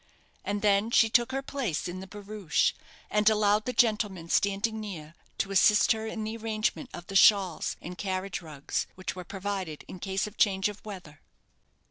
And 0.43 0.63
then 0.63 0.89
she 0.89 1.11
took 1.11 1.31
her 1.31 1.43
place 1.43 1.87
in 1.87 1.99
the 1.99 2.07
barouche, 2.07 2.73
and 3.11 3.29
allowed 3.29 3.65
the 3.65 3.71
gentlemen 3.71 4.29
standing 4.29 4.79
near 4.81 5.13
to 5.37 5.51
assist 5.51 5.93
in 5.93 6.23
the 6.23 6.37
arrangement 6.37 6.89
of 6.91 7.05
the 7.05 7.15
shawls 7.15 7.77
and 7.83 7.95
carriage 7.95 8.41
rugs, 8.41 8.87
which 8.95 9.15
were 9.15 9.23
provided 9.23 9.85
in 9.87 9.99
case 9.99 10.25
of 10.25 10.37
change 10.37 10.69
of 10.69 10.83
weather. 10.83 11.21